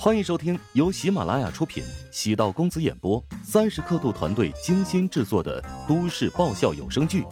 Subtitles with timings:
[0.00, 7.22] 欢迎收听由喜马拉雅出品、喜道公子演播、三十刻度团队精心制作的都市爆笑有声剧《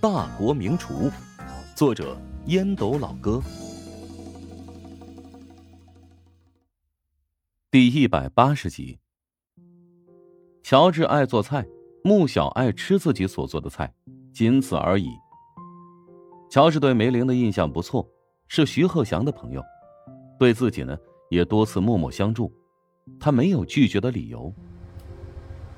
[0.00, 1.10] 大国名厨》，
[1.74, 2.16] 作者
[2.46, 3.42] 烟斗老哥，
[7.72, 9.00] 第一百八十集。
[10.62, 11.66] 乔治爱做菜，
[12.04, 13.92] 穆小爱吃自己所做的菜，
[14.32, 15.08] 仅此而已。
[16.48, 18.08] 乔治对梅玲的印象不错，
[18.46, 19.60] 是徐鹤翔的朋友，
[20.38, 20.96] 对自己呢？
[21.32, 22.52] 也多次默默相助，
[23.18, 24.52] 他没有拒绝的理由。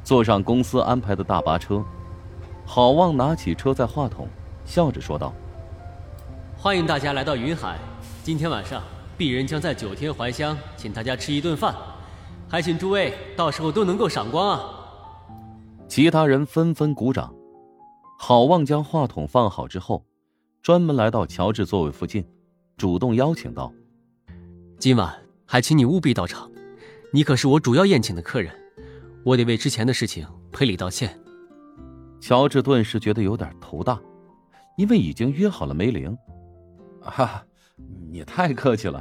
[0.02, 1.80] 坐上公司安排的大巴车，
[2.66, 4.26] 郝望拿起车载话筒，
[4.64, 5.32] 笑着说道
[6.58, 7.78] ：“欢迎大家来到云海，
[8.24, 8.82] 今天晚上
[9.16, 11.72] 鄙人将在九天怀乡请大家吃一顿饭，
[12.48, 14.60] 还请诸位到时候都能够赏光啊！”
[15.86, 17.32] 其他人纷纷鼓掌。
[18.18, 20.04] 郝望将话筒放好之后，
[20.60, 22.26] 专门来到乔治座位附近，
[22.76, 23.72] 主动邀请道
[24.80, 25.16] ：“今晚。”
[25.54, 26.50] 还请你务必到场，
[27.12, 28.52] 你可是我主要宴请的客人，
[29.22, 31.16] 我得为之前的事情赔礼道歉。
[32.20, 34.02] 乔治顿时觉得有点头大，
[34.76, 36.18] 因为已经约好了梅玲。
[37.00, 37.46] 哈，
[38.10, 39.00] 你太客气了，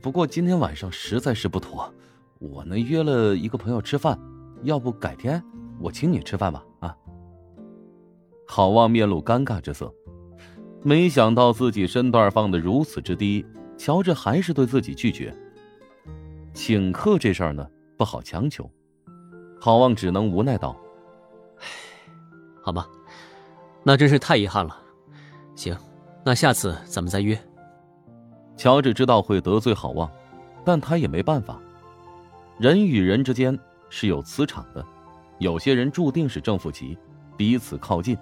[0.00, 1.92] 不过今天晚上实在是不妥，
[2.38, 4.16] 我呢约了一个朋友吃饭，
[4.62, 5.42] 要不改天
[5.80, 6.64] 我请你吃饭吧？
[6.78, 6.96] 啊。
[8.46, 9.92] 郝望面露尴尬之色，
[10.84, 13.44] 没想到自己身段放得如此之低，
[13.76, 15.36] 乔治还是对自己拒绝。
[16.54, 18.70] 请客这事儿呢，不好强求。
[19.60, 20.76] 郝望只能无奈道
[21.58, 21.64] ：“唉，
[22.62, 22.88] 好吧，
[23.82, 24.76] 那真是太遗憾了。
[25.54, 25.76] 行，
[26.24, 27.38] 那下次咱们再约。”
[28.56, 30.10] 乔治知道会得罪郝望，
[30.64, 31.58] 但他也没办法。
[32.58, 33.58] 人与人之间
[33.88, 34.84] 是有磁场的，
[35.38, 36.98] 有些人注定是正负极，
[37.36, 38.16] 彼此靠近，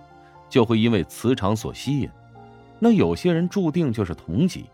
[0.49, 2.09] 就会因为磁场所吸引；
[2.79, 4.67] 那有些人注定就是同极，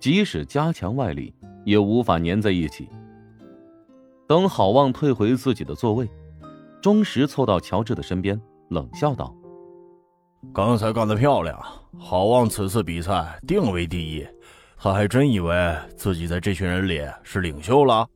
[0.00, 1.34] 即使加强外力。
[1.68, 2.88] 也无法粘在一起。
[4.26, 6.08] 等郝望退回自己的座位，
[6.80, 9.34] 钟石凑到乔治的身边，冷笑道
[10.54, 11.62] ：“刚才干得漂亮，
[11.98, 14.26] 郝望此次比赛定为第一。
[14.78, 18.08] 他还真以为自己在这群人里是领袖了。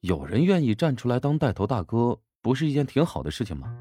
[0.00, 3.74] 有人愿意站出来当带头大哥，不是一件挺好的事情吗？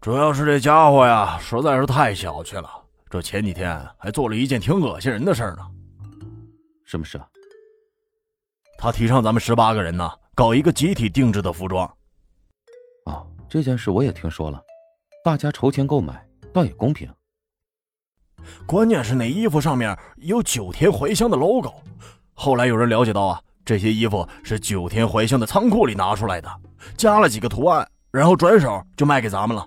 [0.00, 2.70] 主要是这家伙呀，实在是太小气了。
[3.10, 5.66] 这前几天还做了一件挺恶心人的事呢。”
[6.94, 7.26] 什么事啊？
[8.78, 11.84] 他提倡咱们十八个人呢，搞一个集体定制的服装。
[13.06, 14.62] 哦，这件事我也听说了，
[15.24, 17.12] 大家筹钱购买，倒也公平。
[18.64, 21.74] 关键是那衣服上面有九天怀乡的 logo。
[22.32, 26.48] 后来有人了解到啊，这些衣服是九天怀乡的仓库里拿出来的，
[26.96, 29.66] 加了几个图案，然后转手就卖给咱们了。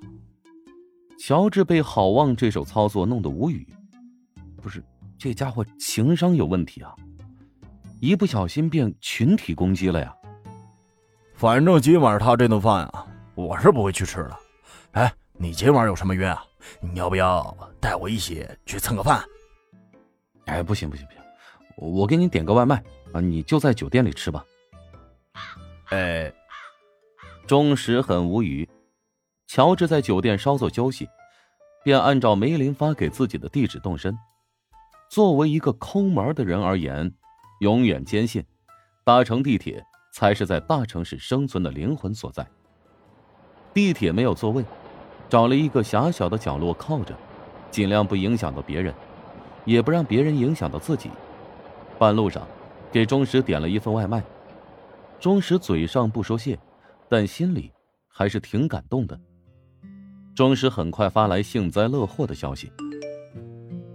[1.19, 3.67] 乔治被郝望这手操作弄得无语，
[4.61, 4.81] 不是
[5.17, 6.95] 这家伙情商有问题啊！
[7.99, 10.15] 一不小心变群体攻击了呀！
[11.33, 14.37] 反正今晚他这顿饭啊，我是不会去吃的。
[14.91, 16.43] 哎，你今晚有什么约啊？
[16.79, 19.23] 你要不要带我一起去蹭个饭？
[20.45, 21.21] 哎，不行不行不行，
[21.75, 24.45] 我给你点个外卖啊，你就在酒店里吃吧。
[25.85, 26.31] 哎，
[27.47, 28.67] 钟石很无语。
[29.47, 31.07] 乔治在酒店稍作休息，
[31.83, 34.15] 便按照梅林发给自己的地址动身。
[35.09, 37.11] 作为一个抠门的人而言，
[37.59, 38.43] 永远坚信，
[39.03, 42.45] 搭乘地铁才是在大城市生存的灵魂所在。
[43.73, 44.63] 地铁没有座位，
[45.29, 47.15] 找了一个狭小的角落靠着，
[47.69, 48.93] 尽量不影响到别人，
[49.65, 51.09] 也不让别人影响到自己。
[51.99, 52.47] 半路上，
[52.91, 54.23] 给钟石点了一份外卖。
[55.19, 56.57] 钟石嘴上不说谢，
[57.09, 57.71] 但心里
[58.07, 59.19] 还是挺感动的。
[60.35, 62.71] 钟石很快发来幸灾乐祸的消息：“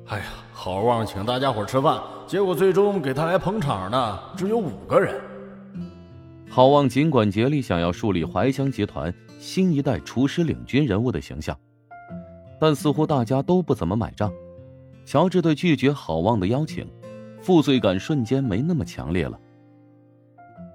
[0.09, 0.25] 哎呀！”
[0.65, 5.21] 郝旺请大家伙吃饭，结果最终给他来捧场的只有五个人。
[6.49, 11.59] 郝旺尽管竭力想要树立怀乡集团新一代厨师领军人物的形象，
[12.61, 14.33] 但似乎大家都不怎么买账。
[15.05, 16.89] 乔治对拒绝郝旺的邀请，
[17.41, 19.37] 负罪感瞬间没那么强烈了。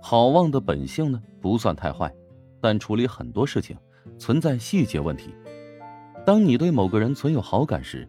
[0.01, 2.13] 郝旺的本性呢不算太坏，
[2.60, 3.78] 但处理很多事情
[4.19, 5.34] 存在细节问题。
[6.25, 8.06] 当你对某个人存有好感时，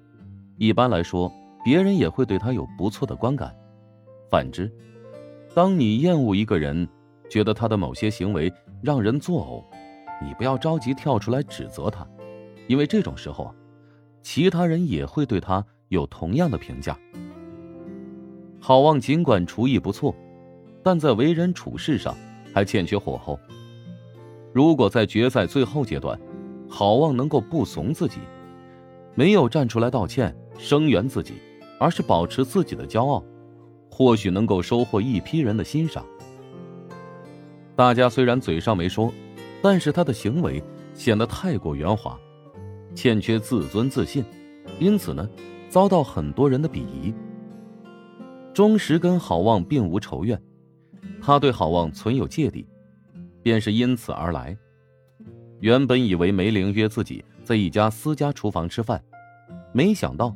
[0.56, 1.32] 一般来说。
[1.64, 3.55] 别人也会对他有不错的观感。
[4.31, 4.70] 反之，
[5.55, 6.88] 当你厌恶一个人，
[7.28, 8.52] 觉得他的某些行为
[8.82, 12.06] 让人作呕，你不要着急跳出来指责他，
[12.66, 13.55] 因为这种时候啊，
[14.22, 16.99] 其他人也会对他有同样的评价。
[18.61, 20.14] 郝望尽管厨艺不错，
[20.82, 22.14] 但在为人处事上
[22.52, 23.38] 还欠缺火候。
[24.52, 26.19] 如果在决赛最后阶段，
[26.69, 28.19] 郝望能够不怂自己，
[29.14, 31.34] 没有站出来道歉声援自己。
[31.81, 33.22] 而是保持自己的骄傲，
[33.88, 36.05] 或许能够收获一批人的欣赏。
[37.76, 39.12] 大家虽然嘴上没说，
[39.62, 40.60] 但是他的行为
[40.93, 42.19] 显得太过圆滑，
[42.96, 44.25] 欠缺自尊自信，
[44.81, 45.28] 因此呢，
[45.69, 47.14] 遭到很多人的鄙夷。
[48.52, 50.43] 钟石跟郝望并无仇怨，
[51.22, 52.66] 他对郝望存有芥蒂，
[53.40, 54.58] 便是因此而来。
[55.61, 59.00] 原本以为梅玲约自己在一家私家厨房吃饭，
[59.72, 60.34] 没想到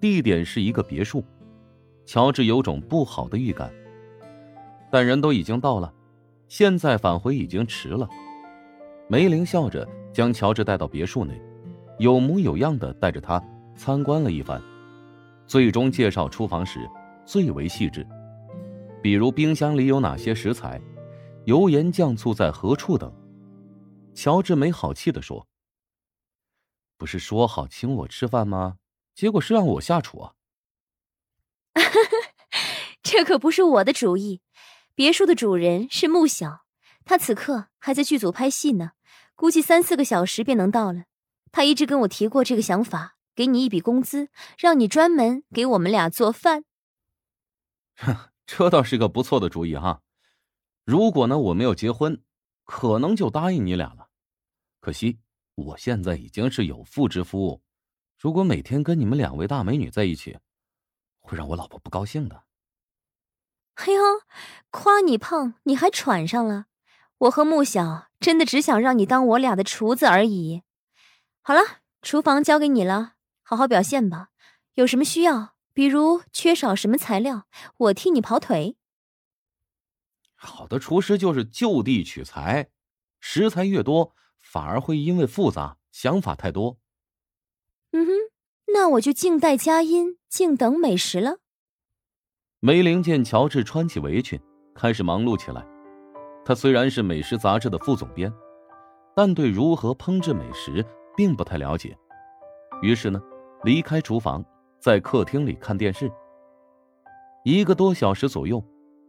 [0.00, 1.24] 地点是一个别墅。
[2.04, 3.72] 乔治有种不好的预感，
[4.90, 5.92] 但人都已经到了，
[6.46, 8.08] 现在返回已经迟了。
[9.08, 11.40] 梅玲笑着将乔治带到别墅内，
[11.98, 13.42] 有模有样的带着他
[13.74, 14.62] 参观了一番，
[15.48, 16.88] 最终介绍厨房时
[17.24, 18.06] 最为细致，
[19.02, 20.80] 比如冰箱里有哪些食材，
[21.44, 23.12] 油盐酱醋在何处等。
[24.14, 25.46] 乔治没好气的说
[26.96, 28.76] ：“不是说好请我吃饭吗？
[29.16, 30.34] 结果是让我下厨啊！”
[33.02, 34.42] 这可不是我的主意，
[34.94, 36.66] 别墅的主人是穆晓，
[37.04, 38.92] 他此刻还在剧组拍戏呢，
[39.34, 41.04] 估计三四个小时便能到了。
[41.50, 44.28] 他一直跟我提过这个想法，给你一笔工资，
[44.58, 46.64] 让你专门给我们俩做饭。
[47.96, 48.14] 哼，
[48.46, 50.02] 这倒是个不错的主意哈。
[50.84, 52.22] 如果呢我没有结婚，
[52.64, 54.08] 可能就答应你俩了。
[54.80, 55.18] 可惜，
[55.54, 57.62] 我现在已经是有妇之夫，
[58.18, 60.38] 如果每天跟你们两位大美女在一起，
[61.20, 62.44] 会让我老婆不高兴的。
[63.74, 64.02] 哎呦，
[64.70, 66.66] 夸你胖，你还喘上了？
[67.18, 70.62] 我和穆小真的只想让你当我俩的厨子而已。
[71.42, 71.60] 好了，
[72.00, 74.28] 厨房交给你了，好好表现吧。
[74.74, 77.46] 有什么需要，比如缺少什么材料，
[77.76, 78.76] 我替你跑腿。
[80.34, 82.70] 好的厨师就是就地取材，
[83.20, 84.14] 食材越多。
[84.38, 86.78] 反而会因为复杂，想法太多。
[87.92, 88.12] 嗯哼，
[88.72, 91.38] 那我就静待佳音，静等美食了。
[92.60, 94.40] 梅玲见乔治穿起围裙，
[94.74, 95.66] 开始忙碌起来。
[96.44, 98.32] 他虽然是美食杂志的副总编，
[99.14, 100.84] 但对如何烹制美食
[101.16, 101.96] 并不太了解。
[102.82, 103.20] 于是呢，
[103.64, 104.44] 离开厨房，
[104.80, 106.10] 在客厅里看电视。
[107.44, 108.62] 一个多小时左右，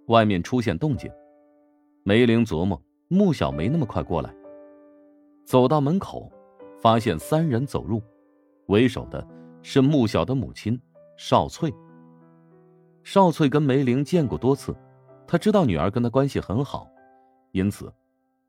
[0.07, 1.12] 外面出现动静。
[2.03, 4.33] 梅玲琢磨，穆小没那么快过来。
[5.45, 6.31] 走到门口，
[6.79, 8.01] 发现三人走入，
[8.67, 9.25] 为首的
[9.61, 10.79] 是穆晓的母亲
[11.17, 11.73] 邵翠。
[13.03, 14.75] 邵翠跟梅玲见过多次，
[15.25, 16.87] 她知道女儿跟她关系很好，
[17.51, 17.91] 因此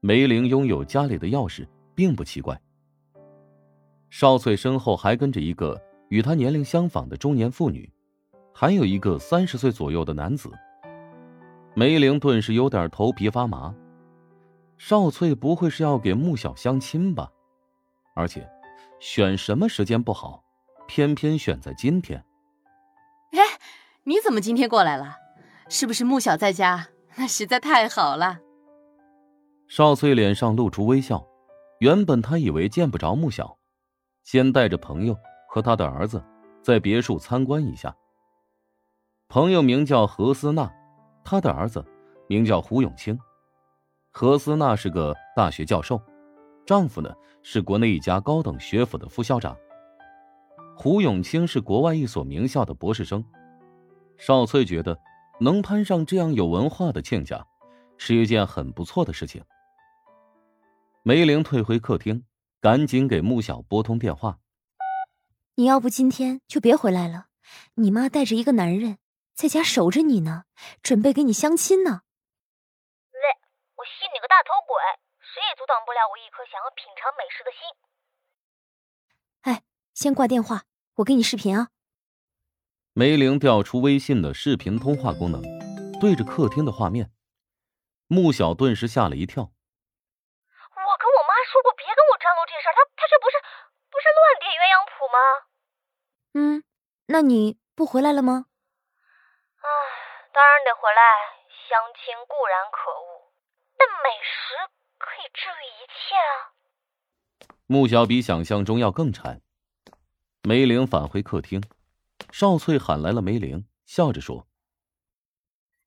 [0.00, 2.60] 梅玲拥有家里的钥匙并不奇怪。
[4.10, 7.88] 邵翠身后还跟着一个与她年龄相仿的中年妇女，
[8.52, 10.50] 还有一个三十岁左右的男子。
[11.74, 13.72] 梅玲顿时有点头皮发麻。
[14.78, 17.30] 邵翠不会是要给穆小相亲吧？
[18.14, 18.48] 而且，
[19.00, 20.42] 选什么时间不好，
[20.86, 22.24] 偏偏选在今天。
[23.32, 23.40] 哎，
[24.04, 25.16] 你怎么今天过来了？
[25.68, 26.88] 是不是穆小在家？
[27.16, 28.38] 那实在太好了。
[29.66, 31.26] 少翠脸上露出微笑，
[31.80, 33.58] 原本她以为见不着穆小，
[34.24, 35.16] 先带着朋友
[35.48, 36.24] 和他的儿子
[36.62, 37.94] 在别墅参观一下。
[39.28, 40.72] 朋友名叫何思娜，
[41.22, 41.84] 他的儿子
[42.28, 43.18] 名叫胡永清。
[44.10, 46.00] 何思娜是个大学教授，
[46.68, 47.10] 丈夫呢
[47.42, 49.56] 是国内一家高等学府的副校长。
[50.76, 53.24] 胡永清是国外一所名校的博士生。
[54.18, 55.00] 邵翠觉得
[55.40, 57.46] 能攀上这样有文化的亲家，
[57.96, 59.42] 是一件很不错的事情。
[61.02, 62.26] 梅玲退回客厅，
[62.60, 64.38] 赶紧给穆晓拨通电话
[65.56, 67.28] ：“你要不今天就别回来了，
[67.76, 68.98] 你妈带着一个男人
[69.34, 70.44] 在家守着你呢，
[70.82, 72.02] 准备给你相亲呢。”
[73.10, 73.20] 喂，
[73.74, 75.07] 我信你个大头鬼！
[75.34, 77.60] 谁也阻挡不了我一颗想要品尝美食的心。
[79.42, 79.62] 哎，
[79.94, 80.64] 先挂电话，
[80.96, 81.68] 我给你视频啊。
[82.94, 85.42] 梅玲调出微信的视频通话功能，
[86.00, 87.12] 对着客厅的画面，
[88.08, 89.44] 穆小顿时吓了一跳。
[89.44, 93.36] 我跟我妈说过，别跟我张罗这事儿，她她这不是
[93.92, 95.18] 不是乱点鸳鸯谱吗？
[96.34, 96.64] 嗯，
[97.06, 98.46] 那你不回来了吗？
[99.60, 99.68] 唉，
[100.32, 101.02] 当然得回来。
[101.68, 103.28] 相亲固然可恶。
[103.76, 104.56] 但美食
[105.28, 107.52] 可以治愈一切啊！
[107.66, 109.40] 穆小比想象中要更馋。
[110.42, 111.62] 梅玲返回客厅，
[112.30, 114.46] 少翠喊来了梅玲，笑着说：“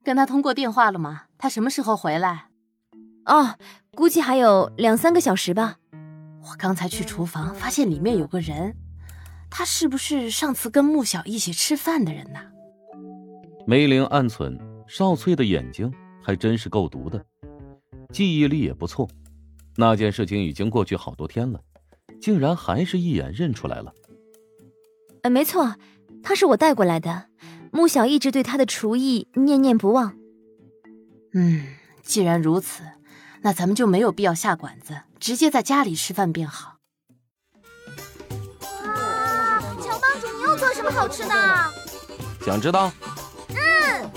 [0.04, 1.28] 跟他通过电话了吗？
[1.38, 2.50] 他什么时候回来
[3.26, 3.58] ？”“哦，
[3.96, 5.78] 估计还有两三个小时吧。
[6.44, 8.76] ”“我刚才去厨房，发现里面有个人，
[9.50, 12.40] 他是不是上次跟穆小一起吃饭的人呢？”
[13.66, 17.24] 梅玲暗忖：少翠的眼睛还真是够毒的。
[18.12, 19.08] 记忆力也不错，
[19.76, 21.60] 那件事情已经过去好多天了，
[22.22, 23.94] 竟然还是一眼认出来了。
[25.24, 25.76] 呃，没错，
[26.24, 27.26] 他是我带过来的。
[27.72, 30.18] 穆小一直对他的厨艺念念不忘。
[31.34, 31.68] 嗯，
[32.04, 32.84] 既然如此，
[33.42, 36.78] 那咱们就没有必要下馆子，直接在家里吃饭便好。
[38.84, 41.34] 哇，乔帮主，你又做什么好吃的？
[42.46, 42.92] 想知道？
[43.50, 44.12] 嗯。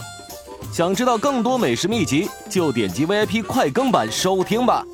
[0.72, 4.84] 想知道更多美食秘籍，就点击 VIP 快更版收听吧。